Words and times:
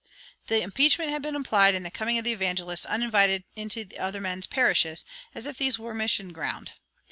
The 0.47 0.63
impeachment 0.63 1.11
had 1.11 1.21
been 1.21 1.35
implied 1.35 1.75
in 1.75 1.83
the 1.83 1.91
coming 1.91 2.17
of 2.17 2.23
the 2.23 2.31
evangelists 2.33 2.87
uninvited 2.87 3.43
into 3.55 3.85
other 3.99 4.19
men's 4.19 4.47
parishes, 4.47 5.05
as 5.35 5.45
if 5.45 5.59
these 5.59 5.77
were 5.77 5.93
mission 5.93 6.33
ground. 6.33 6.73